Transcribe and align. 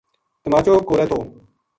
تماچو 0.43 0.73
کولے 0.87 1.05
تھو۔ 1.09 1.19